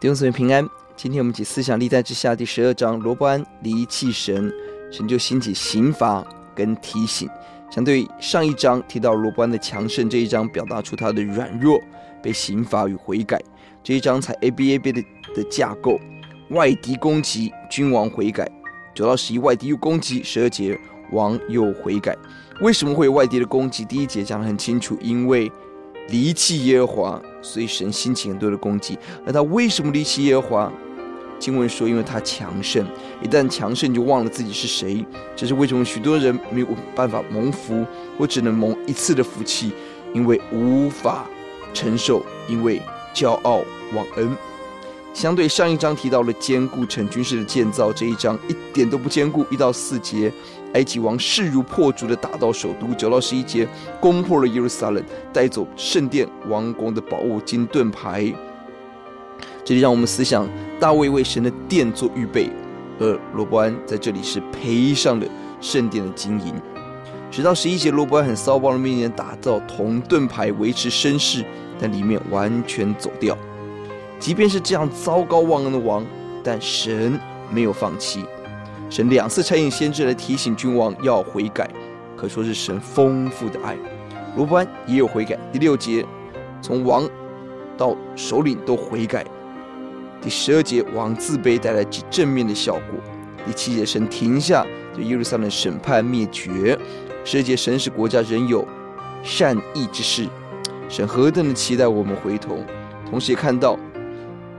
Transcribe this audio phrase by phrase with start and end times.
[0.00, 0.64] 弟兄姊妹平安，
[0.94, 4.48] 今天我们解思想历代之下第十二章，罗伯安离弃神，
[4.92, 6.24] 神就兴起刑罚
[6.54, 7.28] 跟提醒。
[7.68, 11.80] 相对上一章提到罗伯安的强盛，这一章表达出他的软弱、
[12.22, 13.42] 被刑罚与悔改。
[13.82, 15.02] 这一章才 A B A B 的
[15.34, 15.98] 的架构，
[16.50, 18.48] 外敌攻击，君王悔改。
[18.94, 20.78] 九到十一，外敌又攻击，十二节
[21.10, 22.16] 王又悔改。
[22.60, 23.84] 为什么会有外敌的攻击？
[23.84, 25.50] 第一节讲得很清楚，因为
[26.08, 28.98] 离弃耶和华，所以神兴起很多的攻击。
[29.24, 30.72] 那他为什么离弃耶和华？
[31.38, 32.84] 经文说，因为他强盛，
[33.22, 35.06] 一旦强盛就忘了自己是谁。
[35.36, 36.66] 这是为什么许多人没有
[36.96, 39.72] 办法蒙福，我只能蒙一次的福气，
[40.12, 41.24] 因为无法
[41.72, 42.82] 承受，因为
[43.14, 43.62] 骄傲
[43.94, 44.36] 忘恩。
[45.18, 49.44] 相对上一章提到了坚固城军事的建造，这一章一点都不坚固。
[49.50, 50.32] 一到四节。
[50.74, 53.66] 埃及王势如破竹的打到首都，九到十一节
[54.00, 55.02] 攻破了耶路撒冷，
[55.32, 58.32] 带走圣殿王宫的宝物金盾牌。
[59.64, 62.48] 这里让我们思想大卫为神的殿做预备，
[63.00, 65.26] 而罗伯安在这里是赔上了
[65.60, 66.54] 圣殿的金银。
[67.28, 71.44] 直到十一节罗伯安很骚包的命令打造铜盾牌维持声势，
[71.80, 73.36] 但里面完全走掉。
[74.18, 76.04] 即便是这样糟糕忘恩的王，
[76.42, 77.18] 但神
[77.50, 78.24] 没有放弃。
[78.90, 81.70] 神两次差遣先知来提醒君王要悔改，
[82.16, 83.76] 可说是神丰富的爱。
[84.36, 85.38] 罗伯安也有悔改。
[85.52, 86.04] 第六节，
[86.62, 87.08] 从王
[87.76, 89.24] 到首领都悔改。
[90.20, 92.98] 第十二节，王自卑带来极正面的效果。
[93.46, 96.78] 第七节，神停下对耶路撒冷审判灭绝。
[97.24, 98.66] 十二节，神使国家仍有
[99.22, 100.26] 善意之事。
[100.88, 102.58] 神何等的期待我们回头，
[103.08, 103.78] 同时也看到，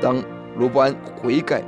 [0.00, 0.22] 当
[0.56, 1.62] 罗伯安悔改，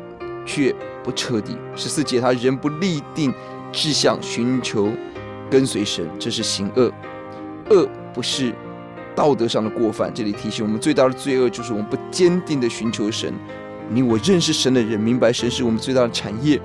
[0.45, 1.57] 却不彻底。
[1.77, 3.33] 十四节，他仍不立定
[3.73, 4.91] 志向，寻求
[5.51, 6.93] 跟随神，这是行恶。
[7.71, 8.53] 恶不是
[9.15, 10.13] 道德上的过犯。
[10.13, 13.33] 这里提醒我们，最大的罪恶就是我们不坚定的寻求神。
[13.89, 16.61] 你我认识神的人，明白神是我们最大的产业，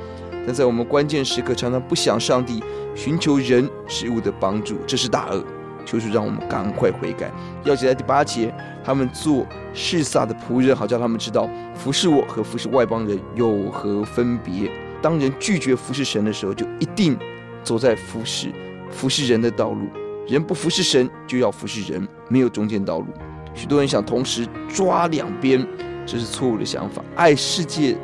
[0.46, 2.64] 但在我们关键时刻，常常不想上帝，
[2.96, 5.44] 寻求人事物的帮助，这是大恶。
[5.86, 7.32] 求主让我们赶快悔改。
[7.64, 8.54] 钥节在第八节，
[8.84, 14.72] 他们做示撒的仆人，好叫他们知道服侍我和服侍外邦人有何分别。
[15.02, 17.18] 当人拒绝服侍神的时候，就一定
[17.64, 18.52] 走在服侍
[18.90, 19.88] 服侍人的道路。
[20.28, 23.06] 人不服侍神，就要服侍人，没有中间道路。
[23.54, 25.66] 许多人想同时抓两边，
[26.06, 27.04] 这是错误的想法。
[27.16, 27.96] 爱世界、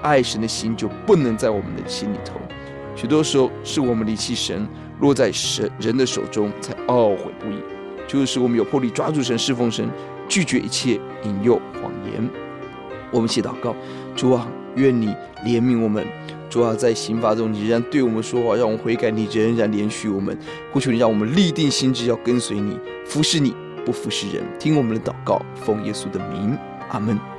[0.00, 2.40] 爱神的心就不能在我们的心里头。
[2.94, 4.66] 许多时候是我们离弃神。
[5.00, 7.56] 落在神人的手中，才懊悔不已。
[8.06, 9.90] 就是我们有魄力抓住神、侍奉神，
[10.28, 12.30] 拒绝一切引诱谎言。
[13.10, 13.74] 我们写祷告：
[14.14, 14.46] 主啊，
[14.76, 15.08] 愿你
[15.44, 16.06] 怜悯我们。
[16.48, 19.10] 主啊，在刑罚中，你仍然对我们说话，让我们悔改。
[19.10, 20.38] 你仍然怜恤我们，
[20.72, 23.52] 呼求你，让我们立定心志，要跟随你，服侍你，
[23.84, 24.44] 不服侍人。
[24.60, 26.56] 听我们的祷告，奉耶稣的名，
[26.90, 27.33] 阿门。